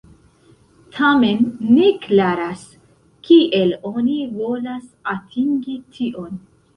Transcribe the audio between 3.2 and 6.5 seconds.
kiel oni volas atingi tion.